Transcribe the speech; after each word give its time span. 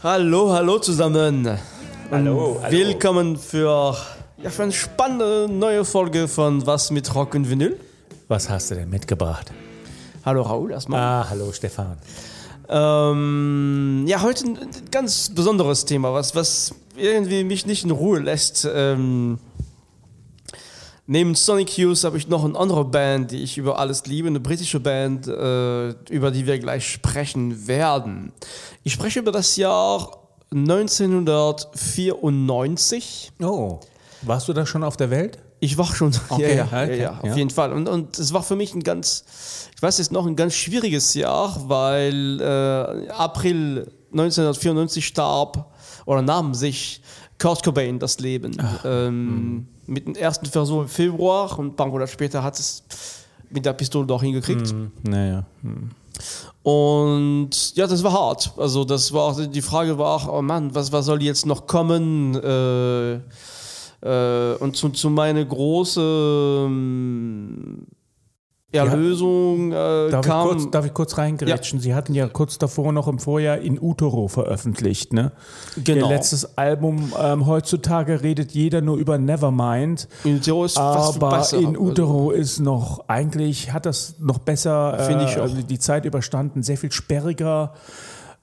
Hallo, 0.00 0.52
hallo 0.52 0.78
zusammen. 0.78 1.58
Hallo, 2.12 2.60
hallo. 2.62 2.70
Willkommen 2.70 3.36
für, 3.36 3.96
ja, 4.40 4.48
für 4.48 4.62
eine 4.62 4.72
spannende 4.72 5.48
neue 5.50 5.84
Folge 5.84 6.28
von 6.28 6.64
Was 6.64 6.92
mit 6.92 7.12
Rock 7.16 7.34
und 7.34 7.50
Vinyl. 7.50 7.80
Was 8.28 8.48
hast 8.48 8.70
du 8.70 8.76
denn 8.76 8.90
mitgebracht? 8.90 9.50
Hallo 10.24 10.42
Raoul 10.42 10.70
erstmal. 10.70 11.00
Ah, 11.00 11.26
hallo 11.28 11.50
Stefan. 11.50 11.96
Ähm, 12.68 14.04
ja, 14.06 14.22
heute 14.22 14.44
ein 14.44 14.58
ganz 14.92 15.30
besonderes 15.34 15.84
Thema, 15.84 16.14
was, 16.14 16.32
was 16.36 16.76
irgendwie 16.96 17.42
mich 17.42 17.66
nicht 17.66 17.82
in 17.82 17.90
Ruhe 17.90 18.20
lässt. 18.20 18.68
Ähm, 18.72 19.40
neben 21.08 21.34
Sonic 21.34 21.76
Youth 21.76 22.04
habe 22.04 22.16
ich 22.18 22.28
noch 22.28 22.44
eine 22.44 22.56
andere 22.56 22.84
Band, 22.84 23.32
die 23.32 23.42
ich 23.42 23.58
über 23.58 23.80
alles 23.80 24.06
liebe, 24.06 24.28
eine 24.28 24.38
britische 24.40 24.78
Band, 24.78 25.26
äh, 25.26 25.88
über 26.10 26.30
die 26.30 26.46
wir 26.46 26.58
gleich 26.58 26.86
sprechen 26.88 27.66
werden. 27.66 28.32
Ich 28.84 28.92
spreche 28.92 29.20
über 29.20 29.32
das 29.32 29.56
Jahr 29.56 30.28
1994. 30.52 33.32
Oh, 33.42 33.80
warst 34.22 34.48
du 34.48 34.52
da 34.52 34.66
schon 34.66 34.84
auf 34.84 34.98
der 34.98 35.10
Welt? 35.10 35.38
Ich 35.60 35.78
war 35.78 35.86
schon, 35.86 36.12
Okay, 36.28 36.56
ja, 36.56 36.56
ja, 36.56 36.64
okay, 36.66 36.98
ja, 36.98 37.02
ja, 37.02 37.18
auf 37.20 37.36
jeden 37.36 37.50
Fall. 37.50 37.72
Und, 37.72 37.88
und 37.88 38.18
es 38.18 38.34
war 38.34 38.42
für 38.42 38.56
mich 38.56 38.74
ein 38.74 38.82
ganz, 38.82 39.24
ich 39.74 39.82
weiß 39.82 39.98
jetzt 39.98 40.12
noch, 40.12 40.26
ein 40.26 40.36
ganz 40.36 40.54
schwieriges 40.54 41.14
Jahr, 41.14 41.56
weil 41.68 42.40
äh, 42.40 43.08
April 43.08 43.90
1994 44.12 45.06
starb 45.06 45.72
oder 46.04 46.20
nahm 46.22 46.54
sich 46.54 47.02
Kurt 47.38 47.62
Cobain 47.62 47.98
das 47.98 48.18
Leben. 48.18 48.56
ähm, 48.84 49.66
mit 49.86 50.06
dem 50.06 50.14
ersten 50.14 50.46
Versuch 50.46 50.82
im 50.82 50.88
Februar 50.88 51.58
und 51.58 51.68
ein 51.68 51.76
paar 51.76 51.86
Monate 51.86 52.10
später 52.10 52.42
hat 52.42 52.58
es 52.58 52.82
mit 53.50 53.64
der 53.64 53.72
Pistole 53.72 54.06
doch 54.06 54.22
hingekriegt. 54.22 54.74
Naja. 55.02 55.44
Und 56.62 57.76
ja, 57.76 57.86
das 57.86 58.02
war 58.02 58.12
hart. 58.12 58.52
Also 58.56 58.84
das 58.84 59.12
war 59.12 59.34
die 59.46 59.62
Frage 59.62 59.98
war, 59.98 60.32
oh 60.32 60.42
Mann, 60.42 60.74
was, 60.74 60.92
was 60.92 61.06
soll 61.06 61.22
jetzt 61.22 61.46
noch 61.46 61.66
kommen? 61.66 62.34
Äh, 62.34 63.20
äh, 64.00 64.54
und 64.58 64.76
zu, 64.76 64.90
zu 64.90 65.10
meine 65.10 65.46
große 65.46 66.64
ähm, 66.66 67.86
Erlösung 68.70 69.72
äh, 69.72 70.10
Darf, 70.10 70.26
ich 70.26 70.30
kam. 70.30 70.46
kurz, 70.48 70.70
darf 70.70 70.84
ich 70.84 70.92
kurz 70.92 71.16
reingrätschen? 71.16 71.80
Sie 71.80 71.94
hatten 71.94 72.12
ja 72.12 72.28
kurz 72.28 72.58
davor 72.58 72.92
noch 72.92 73.08
im 73.08 73.18
Vorjahr 73.18 73.58
in 73.58 73.80
Utero 73.80 74.28
veröffentlicht, 74.28 75.14
ne? 75.14 75.32
Genau. 75.82 76.06
Ihr 76.06 76.14
letztes 76.14 76.58
Album, 76.58 77.12
ähm, 77.18 77.46
heutzutage 77.46 78.22
redet 78.22 78.52
jeder 78.52 78.82
nur 78.82 78.98
über 78.98 79.16
Nevermind. 79.16 80.06
in 80.24 80.36
Utero 80.36 80.66
ist 80.66 80.74
fast 80.76 81.16
Aber 81.16 81.38
besser. 81.38 81.56
in 81.56 81.78
Utero 81.78 82.30
ist 82.30 82.58
noch, 82.60 83.08
eigentlich 83.08 83.72
hat 83.72 83.86
das 83.86 84.16
noch 84.18 84.38
besser 84.38 84.98
Finde 85.06 85.24
ich 85.24 85.38
auch. 85.38 85.42
also 85.42 85.62
die 85.62 85.78
Zeit 85.78 86.04
überstanden, 86.04 86.62
sehr 86.62 86.76
viel 86.76 86.92
sperriger, 86.92 87.72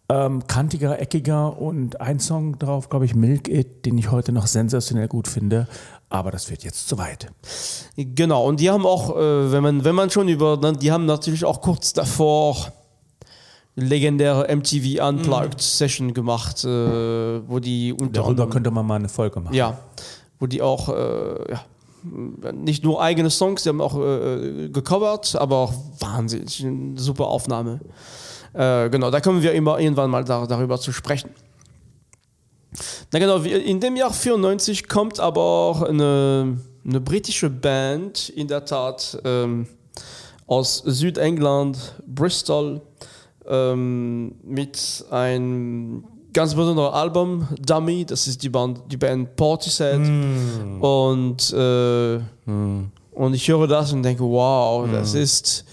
ähm, 0.09 0.45
kantiger, 0.48 1.00
eckiger 1.02 1.59
und 1.59 2.00
ein 2.00 2.20
Song 2.20 2.59
drauf, 2.59 2.89
glaube 2.89 3.06
ich, 3.06 3.16
Milk 3.16 3.48
It, 3.48 3.86
den 3.86 3.98
ich 3.98 4.12
heute 4.12 4.31
noch 4.31 4.47
sensationell 4.47 5.08
gut 5.08 5.28
finde. 5.28 5.67
Aber 6.09 6.30
das 6.31 6.50
wird 6.52 6.64
jetzt 6.64 6.88
zu 6.88 6.97
weit. 7.00 7.28
Genau, 7.97 8.45
und 8.47 8.59
die 8.59 8.70
haben 8.70 8.86
auch, 8.86 9.16
äh, 9.17 9.52
wenn, 9.52 9.64
man, 9.64 9.84
wenn 9.84 9.95
man 9.95 10.09
schon 10.12 10.28
über, 10.28 10.58
dann- 10.58 10.78
die 10.78 10.92
haben 10.92 11.06
natürlich 11.06 11.44
auch 11.44 11.59
kurz 11.62 11.94
davor 11.94 12.72
legendäre 13.75 14.47
MTV 14.56 15.06
Unplugged 15.08 15.59
Session 15.62 16.14
gemacht, 16.14 16.64
äh, 16.64 16.67
wo 17.50 17.59
die 17.59 17.92
unter 17.92 18.22
Darüber 18.22 18.50
könnte 18.50 18.72
man 18.72 18.86
mal 18.86 18.95
eine 18.95 19.09
Folge 19.09 19.40
machen. 19.40 19.53
Ja, 19.53 19.78
wo 20.40 20.47
die 20.47 20.62
auch 20.62 20.88
äh, 20.90 21.52
ja, 21.52 21.62
nicht 22.53 22.84
nur 22.84 23.02
eigene 23.02 23.30
Songs, 23.30 23.64
die 23.64 23.69
haben 23.69 23.81
auch 23.81 24.00
äh, 24.00 24.69
gecovert, 24.69 25.36
aber 25.36 25.58
auch 25.58 25.73
wahnsinnig 26.00 26.64
eine 26.66 26.97
super 27.00 27.28
Aufnahme. 27.28 27.81
Äh, 28.56 28.89
genau, 28.89 29.11
da 29.11 29.20
kommen 29.20 29.42
wir 29.42 29.53
immer 29.53 29.80
irgendwann 29.80 30.09
mal 30.09 30.23
da, 30.23 30.45
darüber 30.45 30.80
zu 30.80 30.92
sprechen. 30.92 31.30
Na 33.12 33.20
genau, 33.20 33.38
in 33.38 33.80
dem 33.80 33.95
Jahr 33.95 34.12
94 34.12 34.88
kommt 34.88 35.19
aber 35.19 35.41
auch 35.41 35.81
eine, 35.81 36.57
eine 36.85 37.02
britische 37.02 37.50
Band, 37.50 38.29
in 38.29 38.47
der 38.47 38.66
Tat 38.66 39.18
ähm, 39.24 39.68
aus 40.47 40.84
Südengland, 40.85 41.78
Bristol, 42.06 42.81
ähm, 43.47 44.35
mit 44.44 45.06
einem 45.09 46.03
ganz 46.34 46.53
besonderen 46.53 46.94
Album, 46.94 47.47
Dummy, 47.66 48.06
das 48.06 48.28
ist 48.28 48.44
die 48.44 48.50
Band, 48.50 48.81
die 48.91 48.97
Band 48.97 49.35
Portishead. 49.35 50.00
Und, 50.81 51.53
äh, 51.53 52.19
und 52.46 53.34
ich 53.34 53.47
höre 53.47 53.68
das 53.68 53.94
und 53.94 54.03
denke, 54.03 54.24
wow, 54.24 54.85
das 54.91 55.13
ist, 55.13 55.66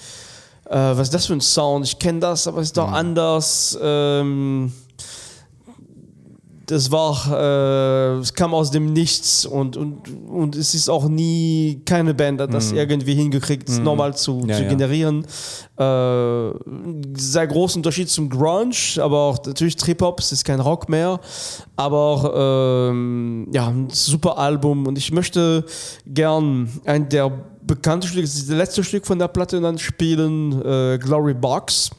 äh, 0.72 0.96
was 0.96 1.08
ist 1.08 1.14
das 1.14 1.26
für 1.26 1.34
ein 1.34 1.40
Sound? 1.40 1.84
Ich 1.84 1.98
kenne 1.98 2.20
das, 2.20 2.46
aber 2.46 2.60
es 2.60 2.68
ist 2.68 2.76
doch 2.76 2.90
anders. 2.90 3.78
Ähm, 3.80 4.72
das 6.66 6.90
war, 6.90 7.26
äh, 7.30 8.20
es 8.20 8.32
kam 8.32 8.54
aus 8.54 8.70
dem 8.70 8.94
Nichts 8.94 9.44
und, 9.44 9.76
und, 9.76 10.08
und 10.28 10.56
es 10.56 10.74
ist 10.74 10.88
auch 10.88 11.06
nie, 11.08 11.82
keine 11.84 12.14
Band 12.14 12.40
hat 12.40 12.54
das 12.54 12.72
irgendwie 12.72 13.14
hingekriegt, 13.14 13.68
es 13.68 13.78
nochmal 13.78 14.16
zu, 14.16 14.44
Ja, 14.46 14.56
zu 14.56 14.62
ja. 14.62 14.68
generieren. 14.70 15.26
Äh, 15.76 16.50
sehr 17.18 17.46
großen 17.46 17.80
Unterschied 17.80 18.08
zum 18.08 18.30
Grunge, 18.30 18.74
aber 18.98 19.18
auch 19.18 19.44
natürlich 19.44 19.76
Trip-Hop, 19.76 20.20
es 20.20 20.32
ist 20.32 20.44
kein 20.44 20.60
Rock 20.60 20.88
mehr, 20.88 21.20
aber 21.76 21.98
auch, 21.98 22.32
ähm, 22.90 23.48
ja, 23.52 23.68
ein 23.68 23.90
super 23.90 24.38
Album 24.38 24.86
und 24.86 24.96
ich 24.96 25.12
möchte 25.12 25.66
gern 26.06 26.70
ein 26.86 27.08
der 27.10 27.32
bekannten 27.62 28.06
Stücke, 28.06 28.22
das 28.22 28.34
ist 28.34 28.48
das 28.48 28.56
letzte 28.56 28.84
Stück 28.84 29.06
von 29.06 29.18
der 29.18 29.28
Platte 29.28 29.60
dann 29.60 29.78
spielen, 29.78 30.60
äh, 30.64 30.98
Glory 30.98 31.34
Box. 31.34 31.90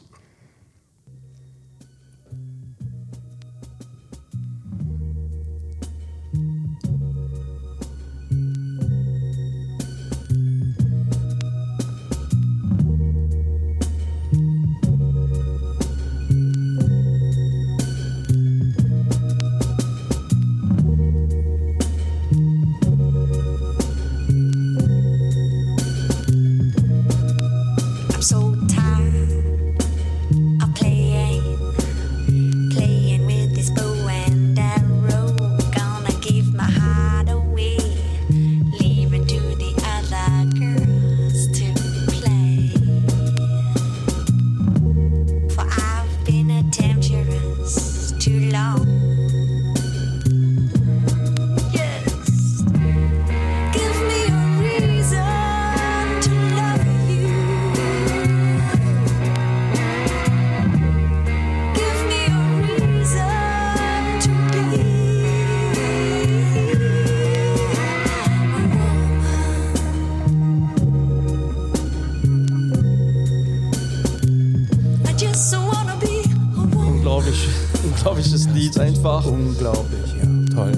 Lied 78.74 78.82
einfach. 78.82 79.26
Unglaublich, 79.26 80.14
ja. 80.22 80.54
Toll. 80.54 80.72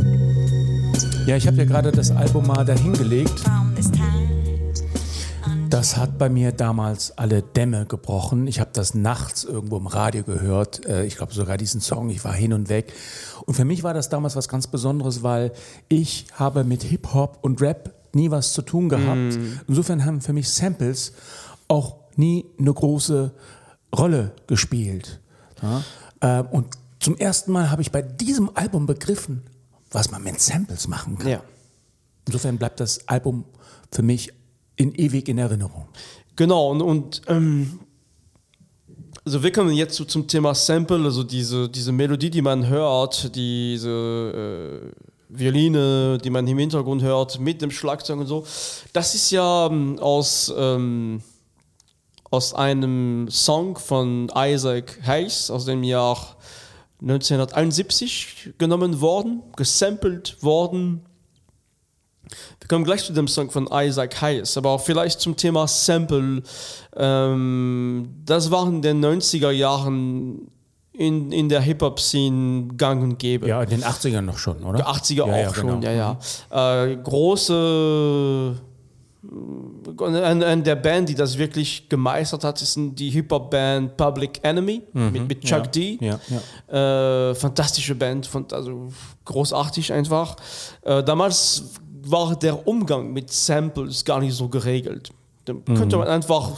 Ja, 1.27 1.37
ich 1.37 1.47
habe 1.47 1.57
ja 1.57 1.65
gerade 1.65 1.93
das 1.93 2.11
Album 2.11 2.47
mal 2.47 2.65
dahingelegt. 2.65 3.43
Das 5.71 5.97
hat 5.97 6.17
bei 6.17 6.29
mir 6.29 6.53
damals 6.53 7.17
alle 7.19 7.43
Dämme 7.43 7.87
gebrochen. 7.87 8.47
Ich 8.47 8.61
habe 8.61 8.71
das 8.73 8.95
nachts 8.95 9.45
irgendwo 9.45 9.77
im 9.77 9.87
Radio 9.87 10.23
gehört. 10.23 10.87
Äh, 10.87 11.05
Ich 11.05 11.17
glaube 11.17 11.35
sogar 11.35 11.57
diesen 11.57 11.81
Song. 11.81 12.09
Ich 12.11 12.25
war 12.25 12.33
hin 12.33 12.53
und 12.53 12.69
weg. 12.69 12.93
Und 13.45 13.55
für 13.55 13.65
mich 13.65 13.83
war 13.83 13.93
das 13.93 14.09
damals 14.09 14.37
was 14.37 14.49
ganz 14.49 14.69
Besonderes, 14.69 15.23
weil 15.23 15.53
ich 15.89 16.27
habe 16.35 16.65
mit 16.65 16.83
Hip-Hop 16.85 17.39
und 17.43 17.61
Rap 17.61 17.93
nie 18.15 18.31
was 18.31 18.53
zu 18.53 18.63
tun 18.63 18.89
gehabt. 18.89 19.39
Insofern 19.69 20.05
haben 20.05 20.21
für 20.21 20.33
mich 20.33 20.49
Samples 20.49 21.13
auch 21.69 21.97
nie 22.15 22.47
eine 22.59 22.73
große 22.73 23.33
Rolle 23.97 24.33
gespielt. 24.47 25.21
Ja? 25.63 25.83
Ähm, 26.23 26.47
Und 26.53 26.67
zum 27.07 27.17
ersten 27.19 27.53
Mal 27.53 27.71
habe 27.71 27.83
ich 27.83 27.93
bei 27.93 28.03
diesem 28.03 28.51
Album 28.55 28.85
begriffen, 28.85 29.45
was 29.93 30.11
man 30.11 30.25
mit 30.25 30.41
Samples 30.41 30.89
machen 30.89 31.17
kann. 31.17 31.29
Ja. 31.29 31.43
Insofern 32.27 32.59
bleibt 32.59 32.81
das 32.81 33.07
Album 33.07 33.45
für 33.93 34.03
mich 34.03 34.33
in 34.75 34.93
ewig 34.93 35.29
in 35.29 35.39
Erinnerung. 35.39 35.87
Genau, 36.35 36.69
und, 36.73 36.83
und 36.83 37.23
ähm, 37.29 37.79
Also 39.25 39.41
wir 39.41 39.53
kommen 39.53 39.73
jetzt 39.73 39.95
so 39.95 40.05
zum 40.05 40.27
Thema 40.27 40.53
Sample, 40.53 41.05
also 41.05 41.23
diese, 41.23 41.69
diese 41.69 41.93
Melodie, 41.93 42.29
die 42.29 42.43
man 42.43 42.67
hört, 42.67 43.37
diese 43.37 44.93
äh, 44.99 45.05
Violine, 45.29 46.19
die 46.19 46.31
man 46.31 46.45
im 46.49 46.59
Hintergrund 46.59 47.03
hört, 47.03 47.39
mit 47.39 47.63
dem 47.63 47.71
Schlagzeug 47.71 48.19
und 48.19 48.27
so. 48.27 48.45
Das 48.93 49.15
ist 49.15 49.31
ja 49.31 49.67
ähm, 49.67 50.01
aus, 50.01 50.53
ähm, 50.59 51.23
aus 52.33 52.53
einem 52.53 53.29
Song 53.31 53.79
von 53.79 54.29
Isaac 54.35 54.99
Hayes 55.07 55.53
aus 55.53 55.67
dem 55.67 55.85
Jahr 55.85 56.37
1971 57.01 58.55
genommen 58.59 59.01
worden, 59.01 59.43
gesampelt 59.57 60.43
worden. 60.43 61.03
Wir 62.61 62.69
kommen 62.69 62.85
gleich 62.85 63.05
zu 63.05 63.13
dem 63.13 63.29
Song 63.29 63.51
von 63.51 63.69
Isaac 63.71 64.21
Hayes, 64.21 64.57
aber 64.57 64.71
auch 64.71 64.81
vielleicht 64.81 65.21
zum 65.21 65.37
Thema 65.37 65.69
Sample. 65.69 66.43
Ähm, 66.97 68.09
das 68.25 68.51
war 68.51 68.67
in 68.67 68.83
den 68.83 69.05
90er 69.05 69.51
Jahren 69.51 70.51
in, 70.93 71.31
in 71.31 71.49
der 71.49 71.61
Hip-Hop-Szene 71.61 72.69
gang 72.77 73.03
und 73.03 73.19
gäbe. 73.19 73.47
Ja, 73.47 73.63
in 73.63 73.71
den 73.71 73.85
80ern 73.85 74.23
noch 74.23 74.39
schon, 74.39 74.65
oder? 74.65 74.89
80er 74.89 75.23
auch 75.23 75.29
Ja, 75.29 75.39
ja, 75.39 75.55
schon, 75.55 75.81
genau. 75.81 75.83
ja, 75.83 76.19
ja. 76.51 76.85
Äh, 76.85 76.97
große. 76.97 78.57
Eine, 80.01 80.47
eine 80.47 80.63
der 80.63 80.77
Band, 80.77 81.09
die 81.09 81.15
das 81.15 81.39
wirklich 81.39 81.89
gemeistert 81.89 82.45
hat, 82.45 82.61
ist 82.61 82.79
die 82.79 83.11
Hip-Hop-Band 83.11 83.97
Public 83.97 84.41
Enemy 84.43 84.83
mit, 84.93 85.29
mit 85.29 85.41
Chuck 85.43 85.65
ja. 85.65 85.67
D. 85.67 85.99
Ja, 86.01 86.21
ja. 86.69 87.31
Äh, 87.31 87.35
fantastische 87.35 87.95
Band, 87.95 88.29
also 88.53 88.89
großartig 89.25 89.93
einfach. 89.93 90.37
Äh, 90.83 91.03
damals 91.03 91.65
war 92.03 92.37
der 92.37 92.67
Umgang 92.67 93.13
mit 93.13 93.33
Samples 93.33 94.05
gar 94.05 94.21
nicht 94.21 94.35
so 94.35 94.49
geregelt. 94.49 95.11
Da 95.45 95.55
könnte 95.75 95.97
man 95.97 96.09
einfach 96.09 96.53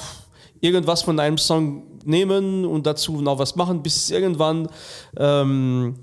irgendwas 0.61 1.03
von 1.03 1.21
einem 1.21 1.39
Song 1.39 1.83
nehmen 2.05 2.65
und 2.65 2.87
dazu 2.87 3.21
noch 3.21 3.39
was 3.39 3.55
machen, 3.57 3.83
bis 3.83 4.11
irgendwann 4.11 4.69
ähm, 5.17 5.95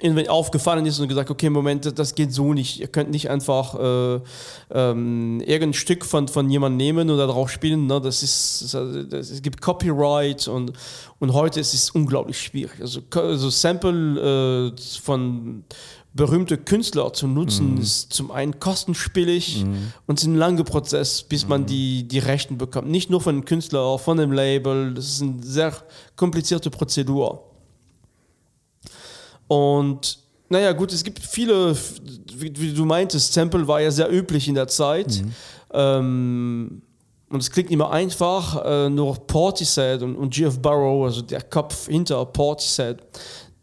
irgendwann 0.00 0.28
aufgefallen 0.28 0.86
ist 0.86 0.98
und 1.00 1.08
gesagt, 1.08 1.30
okay, 1.30 1.50
Moment, 1.50 1.98
das 1.98 2.14
geht 2.14 2.32
so 2.32 2.54
nicht. 2.54 2.80
Ihr 2.80 2.88
könnt 2.88 3.10
nicht 3.10 3.30
einfach 3.30 3.74
äh, 3.74 4.20
ähm, 4.70 5.40
irgendein 5.40 5.74
Stück 5.74 6.04
von, 6.04 6.28
von 6.28 6.48
jemandem 6.50 6.76
nehmen 6.76 7.10
oder 7.10 7.26
darauf 7.26 7.50
spielen. 7.50 7.86
Ne? 7.86 8.00
Das 8.00 8.22
ist, 8.22 8.74
das, 8.74 9.30
es 9.30 9.42
gibt 9.42 9.60
Copyright 9.60 10.48
und, 10.48 10.72
und 11.18 11.32
heute 11.32 11.60
ist 11.60 11.74
es 11.74 11.90
unglaublich 11.90 12.40
schwierig. 12.40 12.80
Also, 12.80 13.00
also 13.14 13.50
Sample 13.50 14.72
äh, 14.76 15.00
von 15.00 15.64
berühmte 16.14 16.58
Künstler 16.58 17.12
zu 17.12 17.28
nutzen, 17.28 17.78
ist 17.78 18.12
zum 18.12 18.30
einen 18.30 18.58
kostenspielig 18.58 19.64
und 20.06 20.18
es 20.18 20.24
ist 20.24 20.28
ein 20.28 20.34
langer 20.34 20.64
Prozess, 20.64 21.22
bis 21.22 21.46
man 21.46 21.64
die, 21.66 22.08
die 22.08 22.18
Rechten 22.18 22.58
bekommt. 22.58 22.88
Nicht 22.88 23.08
nur 23.08 23.20
von 23.20 23.36
dem 23.36 23.44
Künstler, 23.44 23.80
auch 23.80 24.00
von 24.00 24.16
dem 24.16 24.32
Label. 24.32 24.94
Das 24.94 25.06
ist 25.06 25.22
eine 25.22 25.42
sehr 25.42 25.72
komplizierte 26.16 26.70
Prozedur. 26.70 27.47
Und 29.48 30.18
naja, 30.48 30.72
gut, 30.72 30.92
es 30.92 31.04
gibt 31.04 31.18
viele, 31.18 31.76
wie, 32.34 32.52
wie 32.56 32.72
du 32.72 32.84
meintest, 32.84 33.32
Sample 33.32 33.66
war 33.66 33.80
ja 33.80 33.90
sehr 33.90 34.10
üblich 34.12 34.48
in 34.48 34.54
der 34.54 34.68
Zeit. 34.68 35.22
Ähm, 35.72 36.82
und 37.30 37.40
es 37.40 37.50
klingt 37.50 37.70
immer 37.70 37.90
einfach, 37.90 38.64
äh, 38.64 38.88
nur 38.88 39.14
Portishead 39.26 40.02
und, 40.02 40.16
und 40.16 40.32
GF 40.32 40.58
Barrow, 40.60 41.04
also 41.04 41.20
der 41.20 41.42
Kopf 41.42 41.88
hinter 41.88 42.24
Portishead, 42.24 42.98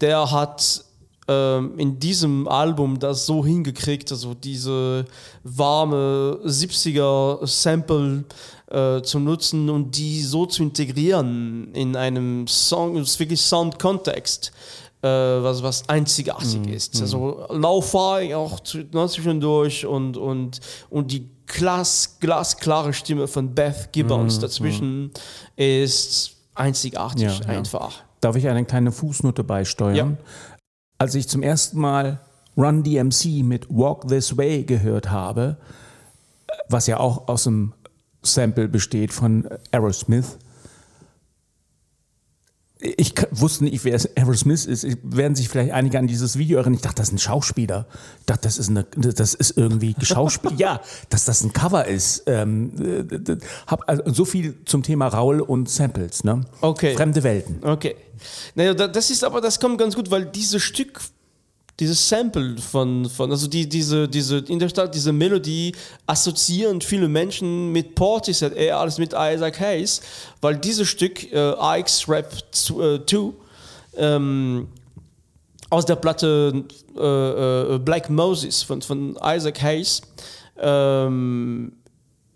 der 0.02 0.30
hat 0.30 0.86
ähm, 1.28 1.74
in 1.80 1.98
diesem 1.98 2.48
Album 2.48 3.00
das 3.00 3.26
so 3.26 3.44
hingekriegt, 3.44 4.12
also 4.12 4.36
diese 4.36 5.06
warme 5.44 6.40
70er 6.46 7.48
Sample 7.48 8.26
äh, 8.68 9.02
zu 9.02 9.20
nutzen 9.20 9.70
und 9.72 9.98
die 9.98 10.22
so 10.22 10.46
zu 10.46 10.62
integrieren 10.62 11.74
in 11.74 11.96
einem 11.96 12.46
Song, 12.48 12.96
wirklich 12.96 13.42
Sound-Kontext, 13.42 14.52
was, 15.08 15.64
was 15.64 15.88
einzigartig 15.90 16.68
ist. 16.68 17.02
Also 17.02 17.46
Lo-Fi 17.50 18.34
auch 18.36 18.60
zu, 18.60 18.80
ne, 18.80 19.08
zwischendurch 19.08 19.86
und, 19.86 20.18
und, 20.18 20.60
und 20.90 21.12
die 21.12 21.30
glas, 21.46 22.18
glasklare 22.20 22.94
Stimme 22.94 23.28
von 23.28 23.54
Beth 23.54 23.92
Gibbons 23.92 24.40
dazwischen 24.40 25.12
ist 25.56 26.36
einzigartig 26.56 27.24
Ja, 27.24 27.32
ja. 27.32 27.60
einfach. 27.60 28.04
Darf 28.22 28.36
ich 28.36 28.48
eine 28.48 28.66
kleine 28.66 28.92
Fußnote 28.92 29.44
beisteuern? 29.44 30.18
Als 30.98 31.14
ich 31.16 31.28
zum 31.28 31.44
ersten 31.44 31.80
Mal 31.80 32.22
Run 32.58 32.84
DMC 32.84 33.44
mit 33.44 33.70
Walk 33.70 34.08
This 34.08 34.38
Way 34.38 34.64
gehört 34.64 35.12
habe, 35.12 35.58
was 36.70 36.88
ja 36.88 37.00
auch 37.00 37.28
aus 37.28 37.48
einem 37.48 37.74
Sample 38.24 38.68
besteht 38.68 39.14
von 39.14 39.48
Aerosmith, 39.72 40.38
ich 42.98 43.14
wusste 43.32 43.64
nicht, 43.64 43.84
wer 43.84 43.96
es 43.96 44.10
Aerosmith 44.18 44.66
ist. 44.66 44.86
Werden 45.04 45.36
sich 45.36 45.50
vielleicht 45.50 45.72
einige 45.72 45.98
an 46.00 46.08
dieses 46.08 46.38
Video 46.38 46.58
erinnern. 46.60 46.76
Ich 46.76 46.82
dachte, 46.82 46.96
das 46.98 47.08
ist 47.10 47.14
ein 47.14 47.18
Schauspieler. 47.20 47.88
Ich 48.20 48.26
dachte, 48.26 48.42
das 48.44 48.58
ist, 48.58 48.70
eine, 48.70 48.84
das 48.96 49.34
ist 49.34 49.58
irgendwie 49.58 49.94
Geschauspiel. 49.94 50.52
ja, 50.58 50.82
dass 51.10 51.26
das 51.26 51.44
ein 51.44 51.54
Cover 51.54 51.86
ist. 51.86 52.24
Ähm, 52.28 52.72
äh, 53.28 53.38
hab 53.68 53.88
also 53.90 54.04
so 54.14 54.26
viel 54.26 54.56
zum 54.66 54.84
Thema 54.84 55.08
Raul 55.08 55.42
und 55.42 55.70
Samples. 55.70 56.24
Ne? 56.24 56.42
Okay. 56.62 56.96
Fremde 56.96 57.24
Welten. 57.24 57.60
Okay. 57.64 57.96
Naja, 58.56 58.74
da- 58.74 58.88
das 58.88 59.10
ist 59.10 59.24
aber, 59.24 59.42
das 59.42 59.60
kommt 59.60 59.78
ganz 59.78 59.96
gut, 59.96 60.10
weil 60.12 60.26
dieses 60.26 60.62
Stück, 60.64 61.00
dieses 61.80 62.08
Sample 62.08 62.58
von, 62.58 63.10
von 63.10 63.32
also 63.32 63.48
die, 63.48 63.68
diese, 63.68 64.08
diese, 64.08 64.38
in 64.38 64.60
der 64.60 64.70
Stadt, 64.70 64.96
diese 64.96 65.12
Melodie 65.12 65.74
assoziieren 66.08 66.80
viele 66.82 67.10
Menschen 67.10 67.72
mit 67.72 67.96
Portishead 67.96 68.54
eher 68.54 68.80
als 68.80 68.98
mit 68.98 69.14
Isaac 69.14 69.60
Hayes, 69.60 70.02
weil 70.42 70.58
dieses 70.58 70.88
Stück, 70.88 71.32
äh, 71.34 71.80
Ike's 71.80 72.08
Rap 72.08 72.32
2, 72.52 73.02
ähm, 73.98 74.68
aus 75.70 75.86
der 75.86 75.96
Platte 75.98 76.64
äh, 76.96 77.76
äh, 77.76 77.80
Black 77.80 78.10
Moses 78.10 78.64
von, 78.64 78.82
von 78.82 79.18
Isaac 79.22 79.62
Hayes, 79.62 80.02
ähm, 80.58 81.74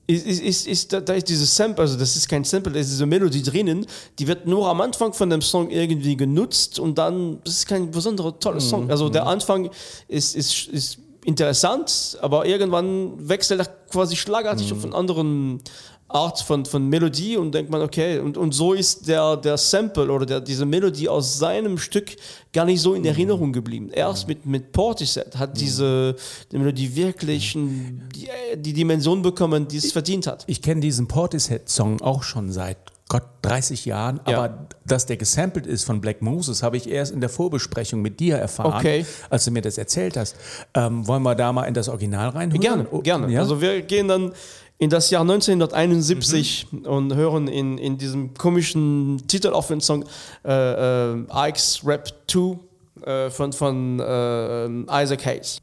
ist, 0.10 0.42
ist, 0.42 0.68
ist, 0.68 0.94
da, 0.94 1.02
da 1.02 1.14
ist 1.14 1.30
dieses 1.30 1.56
Sample, 1.56 1.84
also 1.84 1.98
das 1.98 2.16
ist 2.16 2.28
kein 2.28 2.44
Sample, 2.44 2.74
da 2.74 2.80
ist 2.80 2.90
diese 2.90 3.06
Melodie 3.06 3.44
drinnen, 3.44 3.86
die 4.18 4.28
wird 4.28 4.48
nur 4.48 4.68
am 4.68 4.82
Anfang 4.82 5.14
von 5.14 5.30
dem 5.30 5.42
Song 5.42 5.70
irgendwie 5.70 6.18
genutzt 6.18 6.80
und 6.80 6.98
dann, 6.98 7.40
das 7.44 7.58
ist 7.58 7.68
kein 7.68 7.92
besonderer 7.92 8.38
toller 8.40 8.60
Song. 8.60 8.90
Also 8.90 9.10
der 9.10 9.28
Anfang 9.28 9.70
ist, 10.08 10.36
ist, 10.36 10.68
ist 10.70 10.98
interessant, 11.26 12.18
aber 12.22 12.46
irgendwann 12.46 13.30
wechselt 13.30 13.60
er 13.60 13.68
quasi 13.92 14.16
schlagartig 14.16 14.72
auf 14.74 14.84
einen 14.84 14.94
anderen 14.94 15.62
Art 16.10 16.40
von, 16.42 16.66
von 16.66 16.88
Melodie 16.90 17.38
und 17.38 17.54
denkt 17.54 17.70
man, 17.72 17.82
okay, 17.82 18.18
und, 18.20 18.36
und 18.36 18.52
so 18.54 18.74
ist 18.74 19.08
der, 19.08 19.38
der 19.38 19.58
Sample 19.58 20.12
oder 20.12 20.26
der, 20.26 20.42
diese 20.42 20.66
Melodie 20.66 21.08
aus 21.08 21.38
seinem 21.38 21.78
Stück 21.78 22.16
gar 22.52 22.66
nicht 22.66 22.82
so 22.82 22.96
in 22.96 23.06
Erinnerung 23.06 23.54
geblieben. 23.54 23.90
Erst 23.94 24.28
mit, 24.28 24.46
mit 24.46 24.72
Portishead 24.72 25.38
hat 25.38 25.60
diese 25.62 26.16
die 26.52 26.58
Melodie 26.58 26.96
wirklich 26.96 27.54
die, 27.54 28.28
die 28.58 28.74
Dimension 28.74 29.22
bekommen, 29.22 29.68
die 29.68 29.78
es 29.78 29.92
verdient 29.92 30.26
hat. 30.28 30.44
Ich 30.48 30.62
kenne 30.64 30.82
diesen 30.82 31.08
Portishead-Song 31.08 32.02
auch 32.02 32.24
schon 32.24 32.52
seit 32.52 32.78
Gott 33.08 33.24
30 33.42 33.86
Jahren, 33.86 34.20
Ja. 34.28 34.38
aber 34.38 34.68
dass 34.86 35.06
der 35.08 35.18
gesampelt 35.18 35.66
ist 35.66 35.84
von 35.84 36.00
Black 36.00 36.22
Moses, 36.22 36.62
habe 36.62 36.78
ich 36.78 36.88
erst 36.90 37.12
in 37.12 37.22
der 37.22 37.30
Vorbesprechung 37.30 38.02
mit 38.04 38.20
dir 38.20 38.36
erfahren, 38.38 38.74
Okay. 38.80 39.06
als 39.32 39.46
du 39.46 39.52
mir 39.52 39.62
das 39.62 39.78
erzählt 39.80 40.16
hast. 40.18 40.36
Ähm, 40.76 41.08
wollen 41.08 41.24
wir 41.24 41.34
da 41.36 41.52
mal 41.52 41.64
in 41.64 41.74
das 41.74 41.90
Original 41.90 42.30
reinhören? 42.30 42.62
Gerne, 42.62 42.88
Oh, 42.92 43.00
gerne. 43.00 43.32
Ja? 43.34 43.40
Also 43.42 43.62
wir 43.62 43.82
gehen 43.82 44.08
dann 44.08 44.32
in 44.80 44.90
das 44.90 45.10
Jahr 45.10 45.22
1971 45.22 46.68
und 46.86 47.14
hören 47.14 47.48
in, 47.50 47.78
in 47.78 47.98
diesem 47.98 48.34
komischen 48.34 49.22
Titel 49.28 49.50
auf 49.50 49.68
den 49.68 49.82
Song 49.82 50.06
äh, 50.46 51.12
äh, 51.12 51.50
Ike's 51.50 51.82
Rap 51.86 52.08
2 52.28 52.58
äh, 53.06 53.30
von, 53.30 53.54
von 53.54 54.00
äh, 54.00 55.04
Isaac 55.04 55.26
Hayes. 55.26 55.62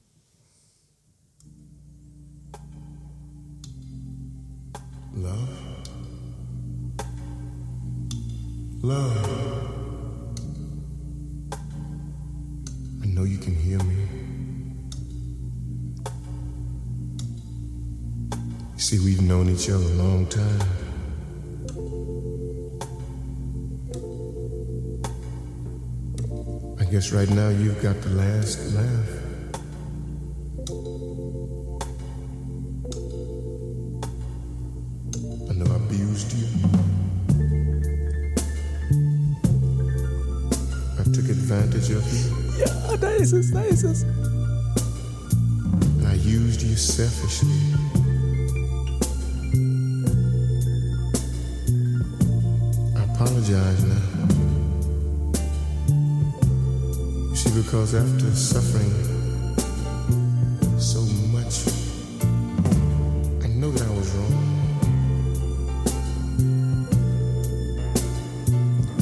Love. 8.82 9.16
I 13.02 13.06
know 13.06 13.24
you 13.24 13.38
can 13.38 13.54
hear 13.54 13.78
me. 13.82 13.95
You 18.76 18.82
see, 18.82 18.98
we've 18.98 19.22
known 19.22 19.48
each 19.48 19.70
other 19.70 19.82
a 19.82 19.96
long 19.96 20.26
time. 20.26 20.60
I 26.78 26.84
guess 26.84 27.10
right 27.10 27.30
now 27.30 27.48
you've 27.48 27.82
got 27.82 27.98
the 28.02 28.10
last 28.10 28.74
laugh. 28.74 29.25
Suffering 58.36 58.92
so 60.78 61.00
much, 61.32 61.66
I 63.42 63.48
know 63.48 63.70
that 63.70 63.82
I 63.82 63.90
was 63.96 64.10
wrong. 64.12 64.34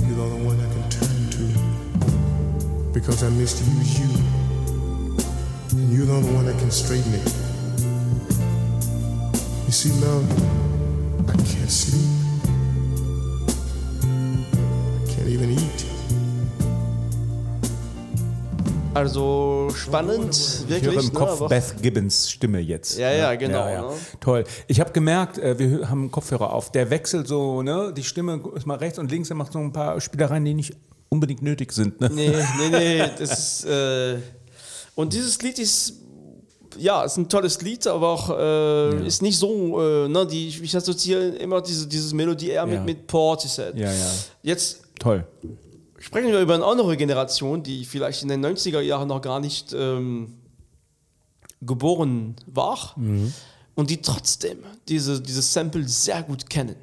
You're 0.06 0.14
the 0.14 0.22
only 0.22 0.46
one 0.46 0.60
I 0.60 0.72
can 0.72 0.88
turn 0.88 1.30
to 1.30 2.92
because 2.92 3.24
I 3.24 3.30
misused 3.30 3.98
you. 3.98 4.06
And 5.72 5.92
you're 5.92 6.06
the 6.06 6.12
only 6.12 6.32
one 6.32 6.46
that 6.46 6.56
can 6.60 6.70
straighten 6.70 7.12
it. 7.14 7.26
You 9.66 9.72
see, 9.72 9.90
love, 10.00 10.30
I 11.28 11.32
can't 11.32 11.70
sleep. 11.70 12.23
Also 18.94 19.70
spannend, 19.74 20.34
Ich 20.34 20.68
wirklich. 20.68 20.94
höre 20.94 21.00
im 21.00 21.06
ne, 21.06 21.12
Kopf 21.12 21.48
Beth 21.48 21.74
Gibbons 21.82 22.30
Stimme 22.30 22.60
jetzt. 22.60 22.96
Ja, 22.98 23.12
ja, 23.12 23.34
genau, 23.34 23.64
ne? 23.90 23.96
Toll. 24.20 24.44
Ich 24.68 24.80
habe 24.80 24.92
gemerkt, 24.92 25.38
äh, 25.38 25.58
wir 25.58 25.90
haben 25.90 26.02
einen 26.02 26.10
Kopfhörer 26.10 26.52
auf, 26.52 26.70
der 26.70 26.90
wechselt 26.90 27.26
so, 27.26 27.62
ne? 27.62 27.92
Die 27.96 28.04
Stimme 28.04 28.40
ist 28.54 28.66
mal 28.66 28.76
rechts 28.78 28.98
und 28.98 29.10
links, 29.10 29.30
er 29.30 29.36
macht 29.36 29.52
so 29.52 29.58
ein 29.58 29.72
paar 29.72 30.00
Spielereien, 30.00 30.44
die 30.44 30.54
nicht 30.54 30.74
unbedingt 31.08 31.42
nötig 31.42 31.72
sind. 31.72 32.00
Ne? 32.00 32.10
Nee, 32.12 32.30
nee, 32.58 32.68
nee, 32.70 33.04
das 33.18 33.30
ist. 33.32 33.64
Äh, 33.64 34.18
und 34.94 35.12
dieses 35.12 35.40
Lied 35.42 35.58
ist. 35.58 35.94
Ja, 36.76 37.04
ist 37.04 37.16
ein 37.16 37.28
tolles 37.28 37.60
Lied, 37.62 37.86
aber 37.86 38.08
auch 38.08 38.30
äh, 38.36 39.06
ist 39.06 39.22
nicht 39.22 39.38
so, 39.38 39.80
äh, 39.80 40.08
ne, 40.08 40.26
die, 40.26 40.48
ich 40.48 40.76
assoziiere 40.76 41.28
immer 41.36 41.60
diese, 41.62 41.86
dieses 41.86 42.12
Melodie 42.12 42.48
eher 42.50 42.66
mit, 42.66 42.74
Ja. 42.74 42.82
mit 42.82 43.06
Portishead. 43.06 43.76
Ja, 43.76 43.92
ja. 43.92 44.10
Jetzt 44.42 44.80
Toll. 44.98 45.24
Sprechen 46.04 46.32
wir 46.32 46.40
über 46.40 46.54
eine 46.54 46.66
andere 46.66 46.98
Generation, 46.98 47.62
die 47.62 47.86
vielleicht 47.86 48.22
in 48.22 48.28
den 48.28 48.44
90er 48.44 48.80
Jahren 48.80 49.08
noch 49.08 49.22
gar 49.22 49.40
nicht 49.40 49.72
ähm, 49.72 50.34
geboren 51.62 52.36
war 52.46 52.94
und 53.74 53.88
die 53.88 54.02
trotzdem 54.02 54.58
diese, 54.86 55.22
dieses 55.22 55.50
Sample 55.50 55.88
sehr 55.88 56.22
gut 56.22 56.50
kennen. 56.50 56.76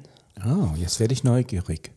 Oh, 0.44 0.74
jetzt 0.76 0.98
werde 0.98 1.14
ich 1.14 1.22
neugierig. 1.22 1.92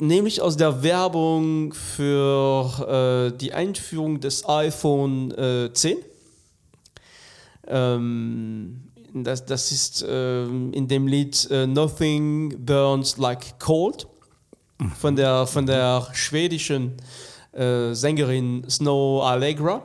Nämlich 0.00 0.42
aus 0.42 0.58
der 0.58 0.82
Werbung 0.82 1.72
für 1.72 3.30
äh, 3.32 3.38
die 3.38 3.54
Einführung 3.54 4.20
des 4.20 4.46
iPhone 4.46 5.30
äh, 5.30 5.72
10. 5.72 5.96
Ähm, 7.68 8.82
das, 9.14 9.46
das 9.46 9.72
ist 9.72 10.04
ähm, 10.06 10.74
in 10.74 10.88
dem 10.88 11.06
Lied 11.06 11.48
äh, 11.50 11.66
Nothing 11.66 12.66
Burns 12.66 13.16
Like 13.16 13.58
Cold 13.60 14.08
von 15.00 15.16
der, 15.16 15.46
von 15.46 15.66
der 15.66 16.06
schwedischen 16.12 16.92
äh, 17.52 17.92
Sängerin 17.94 18.64
Snow 18.68 19.22
Allegra. 19.24 19.82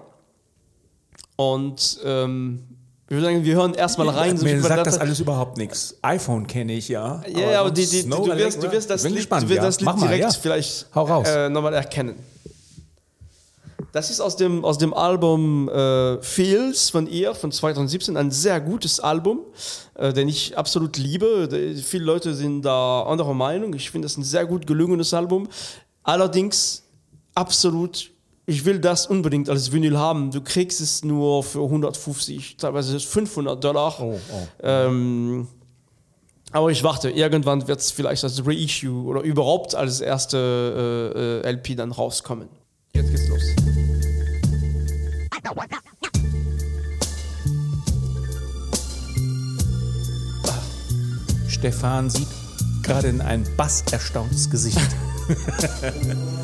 Und 1.35 1.99
ähm, 2.03 2.63
ich 3.07 3.11
würde 3.15 3.25
sagen, 3.25 3.43
wir 3.43 3.55
hören 3.55 3.73
erstmal 3.73 4.09
rein. 4.09 4.37
so 4.37 4.45
Mir 4.45 4.61
sagt 4.61 4.85
das- 4.85 4.95
das 4.95 4.97
alles 4.99 5.19
überhaupt 5.19 5.57
nichts. 5.57 5.95
iPhone 6.01 6.45
kenne 6.45 6.73
ich, 6.73 6.89
ja. 6.89 7.21
ja, 7.27 7.51
ja, 7.51 7.59
aber 7.61 7.71
die, 7.71 7.85
die, 7.85 8.01
Snow 8.01 8.25
du, 8.25 8.35
wirst, 8.35 8.61
du 8.61 8.71
wirst 8.71 8.89
das 8.89 9.03
Lied, 9.03 9.15
gespannt, 9.15 9.43
du 9.45 9.49
wirst 9.49 9.63
das 9.63 9.79
Lied 9.79 9.85
mal, 9.85 9.97
direkt 9.99 10.23
ja. 10.23 10.29
vielleicht 10.31 10.87
Hau 10.93 11.03
raus. 11.05 11.27
Äh, 11.27 11.49
nochmal 11.49 11.73
erkennen. 11.73 12.15
Das 13.91 14.11
ist 14.11 14.19
aus 14.21 14.35
dem, 14.35 14.63
aus 14.63 14.77
dem 14.77 14.93
Album 14.93 15.67
äh, 15.69 16.21
Feels 16.21 16.91
von 16.91 17.07
ihr 17.07 17.33
von 17.33 17.51
2017, 17.51 18.17
ein 18.17 18.29
sehr 18.29 18.61
gutes 18.61 18.99
Album, 18.99 19.39
äh, 19.95 20.13
den 20.13 20.29
ich 20.29 20.55
absolut 20.57 20.97
liebe. 20.97 21.47
De- 21.47 21.75
Viele 21.75 22.03
Leute 22.05 22.35
sind 22.35 22.61
da 22.61 23.01
anderer 23.03 23.33
Meinung. 23.33 23.73
Ich 23.73 23.89
finde 23.89 24.05
es 24.05 24.15
ein 24.17 24.23
sehr 24.23 24.45
gut 24.45 24.67
gelungenes 24.67 25.13
Album. 25.13 25.47
Allerdings 26.03 26.83
absolut, 27.33 28.11
ich 28.45 28.63
will 28.65 28.79
das 28.79 29.07
unbedingt 29.07 29.49
als 29.49 29.71
Vinyl 29.71 29.97
haben. 29.97 30.29
Du 30.31 30.41
kriegst 30.41 30.81
es 30.81 31.03
nur 31.03 31.43
für 31.43 31.63
150, 31.63 32.57
teilweise 32.57 32.99
500 32.99 33.63
Dollar. 33.63 33.95
Ähm, 34.61 35.47
aber 36.51 36.69
ich 36.71 36.83
warte, 36.83 37.09
irgendwann 37.09 37.67
wird 37.67 37.79
es 37.79 37.89
vielleicht 37.91 38.23
als 38.23 38.45
Reissue 38.45 39.03
oder 39.05 39.21
überhaupt 39.21 39.73
als 39.75 39.99
erste 40.01 41.41
äh, 41.43 41.47
äh, 41.47 41.51
LP 41.53 41.75
dann 41.75 41.91
rauskommen. 41.91 42.49
Jetzt 42.93 43.09
geht's 43.11 43.27
los. 43.29 43.58
Stefan 51.59 52.09
sieht 52.09 52.29
gerade 52.83 53.09
in 53.09 53.19
ein 53.19 53.45
basserstauntes 53.57 54.49
Gesicht. 54.49 54.79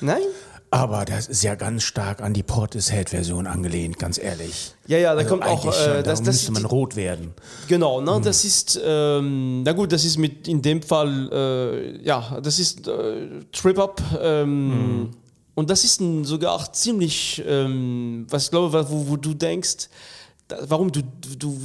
Nein? 0.00 0.22
Aber 0.72 1.04
das 1.04 1.26
ist 1.26 1.42
ja 1.42 1.56
ganz 1.56 1.82
stark 1.82 2.22
an 2.22 2.32
die 2.32 2.44
Portishead-Version 2.44 3.48
angelehnt, 3.48 3.98
ganz 3.98 4.18
ehrlich. 4.18 4.72
Ja, 4.86 4.98
ja, 4.98 5.12
da 5.14 5.18
Also 5.18 5.30
kommt 5.30 5.44
auch, 5.44 5.64
äh, 5.66 5.68
da 5.94 6.02
das- 6.02 6.18
das- 6.22 6.26
müsste 6.26 6.52
man 6.52 6.64
rot 6.64 6.94
werden. 6.94 7.32
Genau, 7.66 8.00
ne? 8.00 8.20
das 8.22 8.44
ist, 8.44 8.80
ähm, 8.84 9.64
na 9.64 9.72
gut, 9.72 9.90
das 9.90 10.04
ist 10.04 10.16
mit 10.16 10.46
in 10.46 10.62
dem 10.62 10.80
Fall, 10.82 11.28
äh, 11.32 12.04
ja, 12.06 12.38
das 12.40 12.60
ist 12.60 12.86
äh, 12.86 13.26
Trip-Up. 13.52 14.00
Ähm, 14.22 15.10
Und 15.56 15.68
das 15.68 15.84
ist 15.84 16.00
ein, 16.00 16.24
sogar 16.24 16.72
ziemlich, 16.72 17.42
ähm, 17.46 18.24
was 18.30 18.44
ich 18.44 18.50
glaube, 18.50 18.86
wo, 18.88 19.08
wo 19.08 19.16
du 19.16 19.34
denkst, 19.34 19.88
warum 20.62 20.90
du, 20.92 21.02
du 21.38 21.58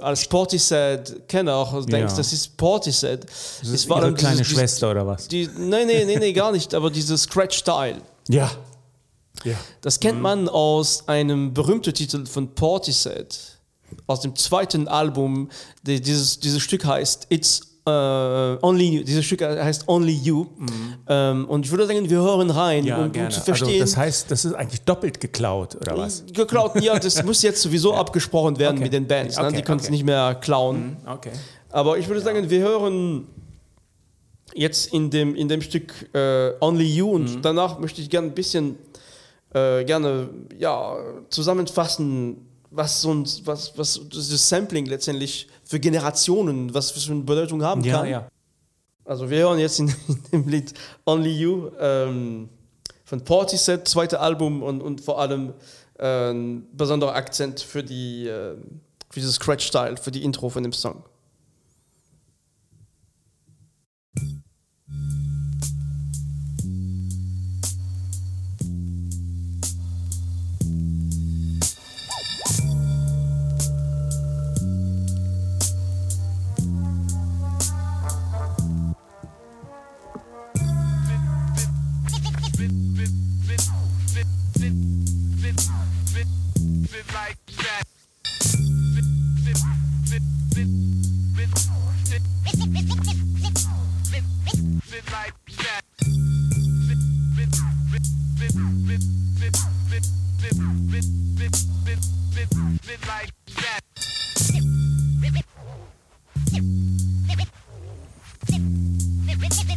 als 0.00 0.26
Portishead-Kenner 0.28 1.54
auch 1.54 1.72
denkst, 1.84 2.12
Ja. 2.12 2.16
das 2.16 2.32
ist 2.32 2.56
Portishead. 2.56 3.24
Das 3.60 3.68
ist 3.70 3.86
ihre 3.86 3.96
allem 3.96 4.14
kleine 4.14 4.38
dieses- 4.38 4.52
Schwester 4.52 4.90
oder 4.90 5.06
was? 5.06 5.28
Die, 5.28 5.46
nein, 5.56 5.86
nein, 5.86 6.06
nein, 6.06 6.18
nee, 6.18 6.32
gar 6.32 6.52
nicht, 6.52 6.74
aber 6.74 6.90
dieses 6.90 7.22
Scratch-Style. 7.22 7.98
Ja. 8.28 8.50
Ja. 9.44 9.54
Das 9.82 10.00
kennt 10.00 10.20
man 10.20 10.48
aus 10.48 11.06
einem 11.08 11.52
berühmten 11.52 11.92
Titel 11.92 12.24
von 12.26 12.54
Portishead, 12.54 13.38
aus 14.06 14.20
dem 14.20 14.34
zweiten 14.36 14.88
Album. 14.88 15.50
Die, 15.82 16.00
dieses, 16.00 16.40
dieses 16.40 16.62
Stück 16.62 16.84
heißt 16.84 17.26
It's 17.30 17.60
äh, 17.86 17.90
Only, 18.62 19.04
dieses 19.04 19.24
Stück 19.24 19.42
heißt 19.42 19.88
Only 19.88 20.12
You. 20.14 20.46
Ähm, 21.06 21.44
und 21.46 21.66
ich 21.66 21.70
würde 21.70 21.86
sagen, 21.86 22.08
wir 22.08 22.18
hören 22.18 22.50
rein, 22.50 22.84
Ja, 22.84 22.96
um, 22.98 23.10
um 23.10 23.30
zu 23.30 23.40
verstehen. 23.42 23.68
Also 23.68 23.80
das 23.80 23.96
heißt, 23.96 24.30
das 24.30 24.44
ist 24.46 24.54
eigentlich 24.54 24.80
doppelt 24.82 25.20
geklaut, 25.20 25.76
oder 25.76 25.96
was? 25.98 26.24
geklaut, 26.32 26.80
ja, 26.80 26.98
das 26.98 27.22
muss 27.24 27.42
jetzt 27.42 27.60
sowieso 27.62 27.92
abgesprochen 28.04 28.58
werden 28.58 28.76
Okay. 28.76 28.84
mit 28.84 28.92
den 28.92 29.06
Bands. 29.06 29.36
ne? 29.36 29.44
Okay, 29.46 29.56
Die 29.56 29.62
können 29.62 29.80
es 29.80 29.84
okay. 29.86 29.92
nicht 29.92 30.04
mehr 30.04 30.34
klauen. 30.36 30.96
Okay. 31.06 31.32
Aber 31.70 31.98
ich 31.98 32.08
würde 32.08 32.20
sagen, 32.20 32.48
wir 32.48 32.60
hören 32.60 33.26
jetzt 34.54 34.92
in 34.92 35.10
dem, 35.10 35.34
in 35.34 35.48
dem 35.48 35.60
Stück 35.60 35.92
äh, 36.14 36.52
Only 36.60 36.84
You 36.86 37.10
und 37.10 37.42
danach 37.44 37.78
möchte 37.80 38.00
ich 38.00 38.08
gerne 38.08 38.28
ein 38.28 38.34
bisschen 38.34 38.78
äh, 39.52 39.84
gerne 39.84 40.28
ja, 40.58 40.96
zusammenfassen, 41.28 42.46
was, 42.74 43.02
so 43.02 43.12
ein, 43.12 43.24
was, 43.44 43.76
was 43.78 44.00
dieses 44.12 44.48
Sampling 44.48 44.86
letztendlich 44.86 45.48
für 45.64 45.78
Generationen, 45.80 46.72
was 46.74 46.90
für 46.90 47.12
eine 47.12 47.22
Bedeutung 47.22 47.62
haben 47.62 47.82
Ja, 47.84 47.98
kann. 47.98 48.08
ja. 48.08 48.28
Also 49.04 49.28
wir 49.28 49.38
hören 49.38 49.58
jetzt 49.58 49.78
in, 49.80 49.88
in 50.08 50.22
dem 50.32 50.48
Lied 50.48 50.72
Only 51.04 51.30
You 51.30 51.70
ähm, 51.78 52.48
von 53.04 53.22
Portishead, 53.22 53.86
zweite 53.86 54.20
Album 54.20 54.62
und, 54.62 54.80
und 54.80 55.00
vor 55.00 55.20
allem 55.20 55.52
äh, 55.98 56.30
ein 56.30 56.66
besonderer 56.72 57.14
Akzent 57.14 57.60
für, 57.60 57.82
die, 57.82 58.26
äh, 58.26 58.56
für 59.10 59.20
dieses 59.20 59.34
Scratch-Style, 59.36 59.96
für 59.98 60.10
die 60.10 60.24
Intro 60.24 60.48
von 60.48 60.62
dem 60.62 60.72
Song. 60.72 61.04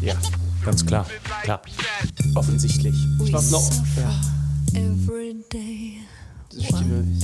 Ja, 0.01 0.15
ganz 0.63 0.85
klar. 0.85 1.05
Klar. 1.43 1.61
Offensichtlich. 2.35 2.95
Ich 3.23 3.29
glaube 3.29 3.47
noch. 3.47 3.71
Ja. 3.97 4.21
Every 4.73 5.35
day. 5.51 5.97
Mhm. 6.53 7.19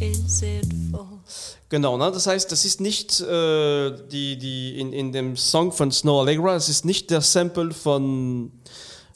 Is 0.00 0.42
it 0.42 0.66
for? 0.90 1.19
Genau, 1.68 1.96
ne? 1.96 2.10
das 2.12 2.26
heißt, 2.26 2.50
das 2.50 2.64
ist 2.64 2.80
nicht 2.80 3.20
äh, 3.20 3.92
die, 4.10 4.36
die 4.36 4.80
in, 4.80 4.92
in 4.92 5.12
dem 5.12 5.36
Song 5.36 5.72
von 5.72 5.92
Snow 5.92 6.20
Allegra, 6.20 6.56
es 6.56 6.68
ist 6.68 6.84
nicht 6.84 7.10
der 7.10 7.20
Sample 7.20 7.72
von, 7.72 8.50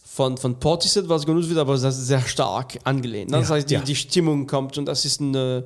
von, 0.04 0.37
von 0.37 0.61
Portishead, 0.61 1.09
was 1.09 1.26
genutzt 1.26 1.49
wird, 1.49 1.59
aber 1.59 1.76
das 1.76 1.99
ist 1.99 2.06
sehr 2.06 2.23
stark 2.23 2.78
angelehnt. 2.85 3.30
Ne? 3.30 3.38
Das 3.40 3.49
Ja, 3.49 3.54
heißt, 3.56 3.71
die, 3.71 3.75
ja. 3.75 3.80
die 3.80 3.97
Stimmung 3.97 4.47
kommt 4.47 4.78
und 4.78 4.87
das 4.87 5.04
ist 5.04 5.21
eine, 5.21 5.64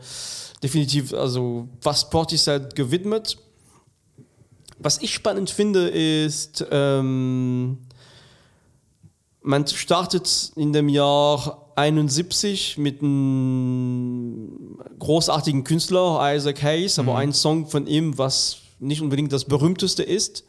definitiv, 0.62 1.12
also 1.12 1.68
was 1.82 2.08
Portishead 2.08 2.74
gewidmet. 2.74 3.38
Was 4.78 5.02
ich 5.02 5.12
spannend 5.12 5.50
finde, 5.50 5.88
ist, 5.88 6.64
ähm, 6.70 7.78
man 9.48 9.66
startet 9.66 10.52
in 10.56 10.74
dem 10.74 10.90
Jahr 10.90 11.72
71 11.74 12.76
mit 12.76 13.00
einem 13.00 14.78
großartigen 14.98 15.64
Künstler, 15.64 16.20
Isaac 16.34 16.62
Hayes, 16.62 16.98
aber 16.98 17.16
ein 17.16 17.32
Song 17.32 17.66
von 17.66 17.86
ihm, 17.86 18.18
was 18.18 18.58
nicht 18.78 19.00
unbedingt 19.00 19.32
das 19.32 19.46
berühmteste 19.46 20.02
ist. 20.02 20.44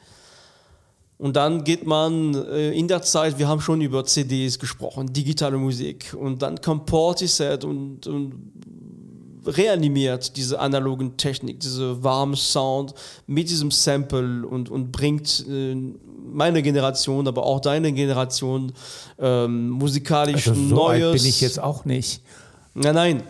Und 1.17 1.37
dann 1.37 1.63
geht 1.63 1.85
man 1.85 2.35
äh, 2.35 2.71
in 2.71 2.89
der 2.89 3.01
Zeit, 3.01 3.39
wir 3.39 3.47
haben 3.47 3.61
schon 3.61 3.79
über 3.79 4.03
CDs 4.03 4.59
gesprochen, 4.59 5.13
digitale 5.13 5.57
Musik. 5.57 6.13
Und 6.19 6.41
dann 6.41 6.59
kommt 6.59 6.85
Portishead 6.85 7.63
und, 7.63 8.05
und 8.05 8.33
reanimiert 9.45 10.35
diese 10.37 10.59
analogen 10.59 11.17
Technik, 11.17 11.59
diese 11.59 12.03
warme 12.03 12.35
Sound 12.35 12.93
mit 13.27 13.49
diesem 13.49 13.71
Sample 13.71 14.45
und, 14.47 14.69
und 14.69 14.91
bringt 14.91 15.45
äh, 15.49 15.75
meine 16.31 16.61
Generation, 16.61 17.27
aber 17.27 17.45
auch 17.45 17.59
deine 17.59 17.91
Generation 17.91 18.71
ähm, 19.17 19.69
musikalisch 19.69 20.47
Also 20.47 20.61
so 20.67 20.75
Neues. 20.75 21.03
alt 21.03 21.13
bin 21.13 21.25
ich 21.25 21.41
jetzt 21.41 21.59
auch 21.59 21.85
nicht. 21.85 22.21
Nein, 22.73 22.95
nein. 22.95 23.23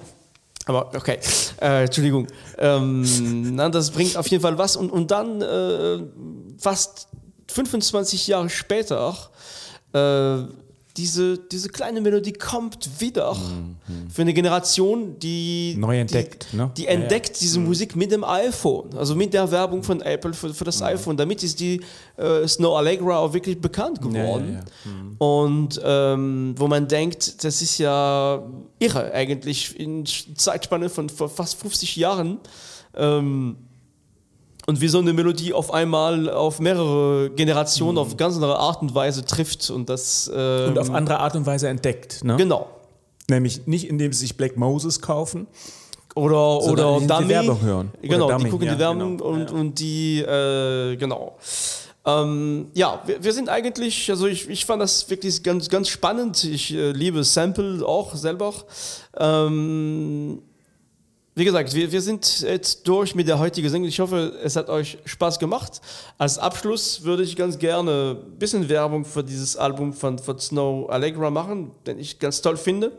Aber 0.66 0.92
okay, 0.96 1.18
äh, 1.62 1.86
Entschuldigung. 1.86 2.28
Ähm, 2.58 3.56
na, 3.56 3.70
das 3.70 3.90
bringt 3.90 4.16
auf 4.18 4.28
jeden 4.28 4.44
Fall 4.44 4.58
was. 4.58 4.76
Und, 4.76 4.92
und 4.92 5.10
dann 5.10 5.42
äh, 5.42 6.00
fast 6.60 7.08
25 7.48 8.28
Jahre 8.28 8.50
später, 8.50 9.16
äh, 9.94 10.44
diese, 10.98 11.38
diese 11.38 11.70
kleine 11.70 12.02
Melodie 12.02 12.34
kommt 12.34 12.90
wieder 13.00 13.36
für 14.10 14.22
eine 14.24 14.34
Generation, 14.34 15.18
die 15.20 15.74
Mhm. 15.76 15.82
Neu 15.82 16.00
entdeckt, 16.00 16.48
die, 16.52 16.58
ne? 16.58 16.72
die 16.76 16.84
Ja, 16.84 16.92
ja. 16.92 16.96
entdeckt 17.00 17.40
diese 17.40 17.60
Musik 17.60 17.96
mit 17.96 18.12
dem 18.12 18.24
iPhone, 18.24 18.96
also 18.98 19.16
mit 19.16 19.34
der 19.34 19.50
Werbung 19.52 19.84
von 19.84 20.02
Apple 20.02 20.34
für, 20.34 20.54
für 20.54 20.64
das 20.66 20.82
iPhone. 20.82 21.16
Damit 21.16 21.44
ist 21.44 21.60
die 21.60 21.82
äh, 22.18 22.48
Snow 22.48 22.76
Allegra 22.78 23.20
auch 23.20 23.34
wirklich 23.34 23.60
bekannt 23.62 24.00
Ja, 24.04 24.12
ja, 24.12 24.24
geworden. 24.24 24.60
ja. 24.60 25.26
Und 25.26 25.80
ähm, 25.84 26.56
wo 26.58 26.68
man 26.68 26.88
denkt, 26.88 27.44
das 27.44 27.62
ist 27.62 27.78
ja 27.78 28.44
irre 28.80 29.12
eigentlich 29.14 29.80
in 29.80 30.06
Zeitspanne 30.06 30.90
von 30.90 31.08
fast 31.10 31.60
50 31.62 31.96
Jahren. 31.96 32.40
Ähm, 32.96 33.56
und 34.70 34.82
wie 34.82 34.88
so 34.88 35.00
eine 35.00 35.14
Melodie 35.14 35.52
auf 35.52 35.74
einmal 35.74 36.30
auf 36.30 36.60
mehrere 36.60 37.32
Generationen 37.32 37.98
auf 37.98 38.18
ganz 38.18 38.36
andere 38.36 38.60
Art 38.60 38.84
und 38.84 38.94
Weise 38.94 39.26
trifft 39.26 39.72
und 39.72 39.90
das 39.90 40.30
ähm, 40.32 40.70
Und 40.70 40.78
auf 40.78 40.92
andere 40.92 41.20
Art 41.20 41.36
und 41.36 41.48
Weise 41.48 41.68
entdeckt. 41.68 42.24
Ne? 42.24 42.38
genau 42.38 42.68
Nämlich 43.28 43.66
nicht, 43.66 43.90
indem 43.90 44.14
sie 44.14 44.20
sich 44.20 44.38
Black 44.38 44.58
Moses 44.58 45.02
kaufen. 45.02 45.48
oder 46.14 46.62
Sondern 46.62 46.86
oder 46.86 46.94
die 46.96 47.02
die 47.02 47.08
Dummy 47.08 47.30
Werbung 47.30 47.62
hören. 47.62 47.92
Genau 48.04 48.28
Dummy, 48.30 48.44
die 48.44 48.50
gucken 48.52 48.68
ja, 48.68 48.74
die 48.76 48.80
Werbung 48.80 49.18
genau. 49.18 49.30
und 49.30 49.52
und 49.52 49.80
die 49.80 50.20
äh, 50.20 50.96
genau 50.98 51.36
ähm, 52.06 52.68
ja, 52.76 53.02
wir, 53.06 53.24
wir 53.24 53.34
sind 53.34 53.50
eigentlich, 53.50 54.10
also 54.10 54.28
ich, 54.28 54.50
ich 54.50 54.66
fand 54.66 54.82
das 54.82 55.10
wirklich 55.10 55.44
ganz, 55.44 55.68
ganz 55.68 55.90
spannend. 55.90 56.44
Ich 56.44 56.74
äh, 56.74 56.92
liebe 56.92 57.24
Sample 57.24 57.86
auch 57.86 58.16
selber. 58.16 58.54
Ähm, 59.18 60.42
wie 61.36 61.46
gesagt, 61.46 61.74
wir, 61.74 61.92
wir 61.92 62.02
sind 62.02 62.42
jetzt 62.42 62.88
durch 62.88 63.16
mit 63.16 63.28
der 63.28 63.40
heutigen 63.40 63.70
Sendung. 63.70 63.88
Ich 63.88 64.00
hoffe, 64.00 64.34
es 64.44 64.56
hat 64.56 64.68
euch 64.70 64.98
Spaß 65.06 65.40
gemacht. 65.40 65.80
Als 66.18 66.38
Abschluss 66.38 67.04
würde 67.04 67.24
ich 67.24 67.36
ganz 67.36 67.58
gerne 67.60 68.18
ein 68.32 68.38
bisschen 68.38 68.68
Werbung 68.68 69.06
für 69.06 69.24
dieses 69.24 69.56
Album 69.56 69.94
von, 69.94 70.20
von 70.20 70.38
Snow 70.40 70.90
Allegra 70.90 71.30
machen, 71.30 71.72
den 71.88 71.98
ich 72.00 72.20
ganz 72.20 72.42
toll 72.42 72.58
finde. 72.58 72.92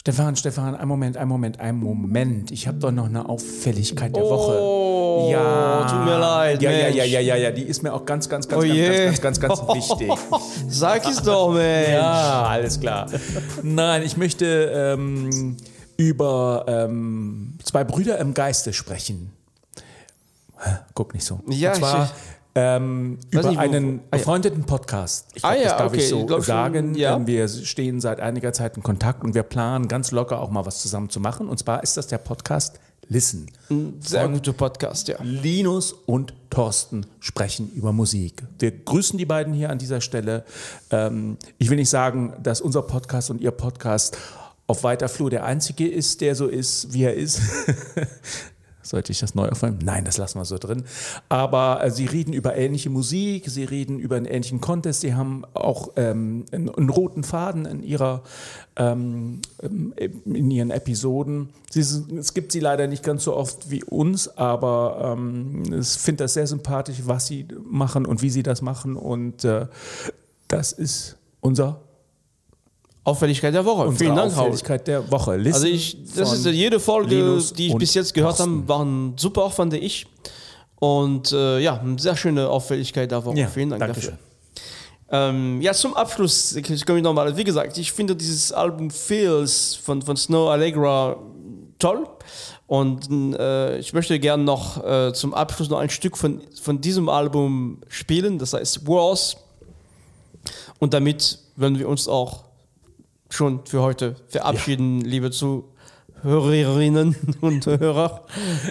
Stefan, 0.00 0.34
Stefan, 0.34 0.74
ein 0.74 0.88
Moment, 0.88 1.18
ein 1.18 1.28
Moment, 1.28 1.60
ein 1.60 1.76
Moment. 1.76 2.50
Ich 2.52 2.66
habe 2.66 2.78
doch 2.78 2.90
noch 2.90 3.04
eine 3.04 3.28
Auffälligkeit 3.28 4.16
der 4.16 4.22
Woche. 4.22 4.58
Oh, 4.58 5.28
Ja, 5.30 5.86
tut 5.86 6.04
mir 6.06 6.18
leid. 6.18 6.62
Ja, 6.62 6.70
ja, 6.70 6.84
Mensch. 6.84 6.96
ja, 6.96 7.04
ja, 7.04 7.20
ja, 7.20 7.36
ja, 7.36 7.50
die 7.50 7.64
ist 7.64 7.82
mir 7.82 7.92
auch 7.92 8.06
ganz, 8.06 8.26
ganz, 8.26 8.48
ganz, 8.48 8.64
Oh 8.64 8.66
ganz, 8.66 8.74
je. 8.78 9.04
ganz, 9.04 9.20
ganz, 9.20 9.40
ganz, 9.40 9.60
ganz 9.60 9.74
wichtig. 9.90 10.10
Sag 10.70 11.06
es 11.06 11.22
doch, 11.22 11.52
Mensch. 11.52 11.90
Ja, 11.90 12.44
alles 12.44 12.80
klar. 12.80 13.10
Nein, 13.62 14.02
ich 14.02 14.16
möchte 14.16 14.72
ähm, 14.74 15.58
über 16.00 16.64
ähm, 16.66 17.58
zwei 17.62 17.84
Brüder 17.84 18.16
im 18.18 18.32
Geiste 18.32 18.72
sprechen. 18.72 19.32
Hä? 20.58 20.70
Guck 20.94 21.12
nicht 21.12 21.24
so. 21.26 21.40
Ja, 21.48 21.72
Und 21.72 21.76
zwar 21.76 22.04
ich- 22.06 22.10
ähm, 22.54 23.18
über 23.30 23.48
nicht, 23.50 23.58
einen 23.58 24.00
ah, 24.10 24.16
befreundeten 24.16 24.64
Podcast. 24.64 25.26
Ich 25.34 25.44
Ah, 25.44 25.52
glaub, 25.52 25.62
das 25.62 25.70
ja, 25.72 25.78
darf 25.78 25.92
okay, 25.92 26.00
ich 26.00 26.08
so 26.08 26.20
ich 26.20 26.26
glaub 26.26 26.38
schon, 26.38 26.46
sagen. 26.46 26.94
ja. 26.94 27.26
Wir 27.26 27.46
stehen 27.48 28.00
seit 28.00 28.18
einiger 28.20 28.54
Zeit 28.54 28.78
in 28.78 28.82
Kontakt 28.82 29.22
und 29.22 29.34
wir 29.34 29.42
planen 29.42 29.88
ganz 29.88 30.10
locker 30.10 30.40
auch 30.40 30.50
mal 30.50 30.64
was 30.64 30.80
zusammen 30.80 31.10
zu 31.10 31.20
machen. 31.20 31.48
Und 31.50 31.58
zwar 31.58 31.82
ist 31.82 31.98
das 31.98 32.06
der 32.06 32.18
Podcast 32.18 32.80
Listen. 33.12 33.46
Sehr 33.98 34.28
guter 34.28 34.52
Podcast, 34.52 35.08
ja. 35.08 35.16
Linus 35.20 35.92
und 35.92 36.32
Thorsten 36.48 37.06
sprechen 37.18 37.70
über 37.74 37.92
Musik. 37.92 38.44
Wir 38.60 38.70
grüßen 38.70 39.18
die 39.18 39.24
beiden 39.26 39.52
hier 39.52 39.68
an 39.70 39.78
dieser 39.78 40.00
Stelle. 40.00 40.44
Ähm, 40.92 41.36
ich 41.58 41.68
will 41.70 41.76
nicht 41.76 41.90
sagen, 41.90 42.34
dass 42.40 42.60
unser 42.60 42.82
Podcast 42.82 43.28
und 43.30 43.40
ihr 43.40 43.50
Podcast 43.50 44.16
auf 44.70 44.84
weiter 44.84 45.08
Flur 45.08 45.30
der 45.30 45.44
einzige 45.44 45.88
ist, 45.88 46.20
der 46.20 46.34
so 46.34 46.46
ist, 46.46 46.92
wie 46.92 47.02
er 47.02 47.14
ist. 47.14 47.40
Sollte 48.82 49.12
ich 49.12 49.20
das 49.20 49.34
neu 49.34 49.48
aufnehmen? 49.48 49.78
Nein, 49.84 50.04
das 50.04 50.16
lassen 50.16 50.38
wir 50.38 50.44
so 50.44 50.58
drin. 50.58 50.84
Aber 51.28 51.84
äh, 51.84 51.90
sie 51.90 52.06
reden 52.06 52.32
über 52.32 52.56
ähnliche 52.56 52.88
Musik, 52.88 53.48
sie 53.48 53.64
reden 53.64 53.98
über 53.98 54.16
einen 54.16 54.26
ähnlichen 54.26 54.60
Contest, 54.60 55.02
sie 55.02 55.14
haben 55.14 55.44
auch 55.54 55.90
ähm, 55.96 56.46
einen, 56.50 56.70
einen 56.70 56.88
roten 56.88 57.22
Faden 57.22 57.66
in 57.66 57.82
ihrer 57.82 58.22
ähm, 58.76 59.42
ähm, 59.62 59.92
in 60.24 60.50
ihren 60.50 60.70
Episoden. 60.70 61.50
Sie, 61.68 61.80
es 61.80 62.32
gibt 62.32 62.52
sie 62.52 62.60
leider 62.60 62.86
nicht 62.86 63.02
ganz 63.02 63.24
so 63.24 63.36
oft 63.36 63.70
wie 63.70 63.84
uns, 63.84 64.28
aber 64.38 65.14
ähm, 65.16 65.62
ich 65.80 65.88
finde 65.88 66.24
das 66.24 66.34
sehr 66.34 66.46
sympathisch, 66.46 67.02
was 67.04 67.26
sie 67.26 67.46
machen 67.62 68.06
und 68.06 68.22
wie 68.22 68.30
sie 68.30 68.42
das 68.42 68.62
machen. 68.62 68.96
Und 68.96 69.44
äh, 69.44 69.66
das 70.48 70.72
ist 70.72 71.16
unser 71.40 71.80
Auffälligkeit 73.04 73.54
der 73.54 73.64
Woche. 73.64 73.88
unsere 73.88 74.04
Vielen 74.04 74.16
Dank. 74.16 74.36
Auffälligkeit 74.36 74.86
der 74.86 75.10
Woche. 75.10 75.36
Listen 75.36 75.54
Also 75.54 75.66
ich, 75.66 75.96
das 76.14 76.32
ist 76.32 76.46
jede 76.46 76.78
Folge, 76.78 77.16
Linus 77.16 77.52
die 77.52 77.68
ich 77.68 77.76
bis 77.76 77.94
jetzt 77.94 78.12
gehört 78.12 78.38
habe, 78.38 78.68
waren 78.68 79.14
super, 79.16 79.50
fand 79.50 79.74
ich. 79.74 80.06
Und 80.78 81.32
äh, 81.32 81.58
ja, 81.60 81.78
eine 81.78 81.98
sehr 81.98 82.16
schöne 82.16 82.48
Auffälligkeit 82.48 83.10
der 83.10 83.24
Woche. 83.24 83.38
Ja, 83.38 83.48
Vielen 83.48 83.70
Dank 83.70 83.80
Dankeschön. 83.80 84.12
dafür. 84.12 84.30
Ähm, 85.12 85.60
ja, 85.60 85.72
zum 85.72 85.94
Abschluss 85.94 86.56
komme 86.86 86.98
ich 86.98 87.04
nochmal. 87.04 87.36
Wie 87.36 87.44
gesagt, 87.44 87.76
ich 87.78 87.92
finde 87.92 88.14
dieses 88.14 88.52
Album 88.52 88.90
Feels 88.90 89.74
von, 89.74 90.02
von 90.02 90.16
Snow 90.16 90.50
Allegra 90.50 91.16
toll. 91.78 92.06
Und 92.66 93.10
äh, 93.36 93.78
ich 93.78 93.92
möchte 93.92 94.18
gerne 94.20 94.44
noch 94.44 94.84
äh, 94.84 95.12
zum 95.12 95.34
Abschluss 95.34 95.68
noch 95.68 95.78
ein 95.78 95.90
Stück 95.90 96.16
von, 96.16 96.40
von 96.62 96.80
diesem 96.80 97.08
Album 97.08 97.78
spielen, 97.88 98.38
das 98.38 98.52
heißt 98.52 98.86
Wars. 98.86 99.36
Und 100.78 100.94
damit 100.94 101.40
werden 101.56 101.78
wir 101.80 101.88
uns 101.88 102.06
auch 102.06 102.44
schon 103.30 103.64
für 103.64 103.80
heute 103.80 104.16
verabschieden, 104.28 105.00
liebe 105.00 105.30
Zuhörerinnen 105.30 107.16
und 107.40 107.66
Hörer. 107.66 108.26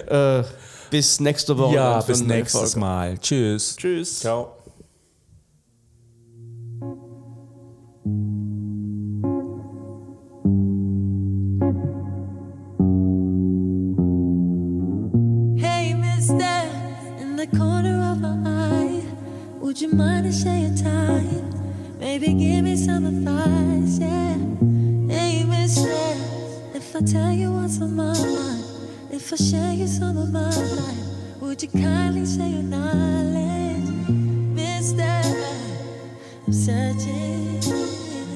Äh, 0.06 0.44
bis 0.90 1.20
nächste 1.20 1.56
Woche. 1.56 1.74
Ja, 1.74 2.00
bis 2.00 2.22
nächstes 2.22 2.72
Folge. 2.72 2.80
Mal. 2.80 3.18
Tschüss. 3.18 3.76
Tschüss. 3.76 4.20
Ciao. 4.20 4.56
Hey, 15.56 15.94
mister, 15.94 16.64
in 17.20 17.36
the 17.36 17.46
corner 17.46 18.12
of 18.12 18.20
my 18.20 18.36
eye, 18.44 19.02
would 19.60 19.80
you 19.80 19.88
mind 19.88 20.26
to 20.26 20.32
share 20.32 20.58
your 20.58 20.74
time? 20.74 21.59
Maybe 22.00 22.32
give 22.32 22.64
me 22.64 22.76
some 22.76 23.04
advice, 23.04 23.98
yeah. 23.98 24.36
Hey, 25.14 25.44
mister, 25.44 26.16
if 26.74 26.96
I 26.96 27.00
tell 27.02 27.30
you 27.30 27.52
what's 27.52 27.80
on 27.82 27.94
my 27.94 28.14
mind, 28.14 28.64
if 29.12 29.30
I 29.32 29.36
share 29.36 29.74
you 29.74 29.86
some 29.86 30.16
of 30.16 30.32
my 30.32 30.48
life, 30.48 31.40
would 31.40 31.62
you 31.62 31.68
kindly 31.68 32.24
share 32.24 32.48
your 32.48 32.62
knowledge? 32.62 33.90
Mister, 34.56 35.02
I'm 36.46 36.52
searching, 36.52 37.60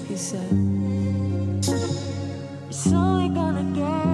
he 0.07 0.16
said. 0.16 0.53
It's 2.68 2.87
only 2.92 3.31
gonna 3.31 3.64
get 3.74 4.13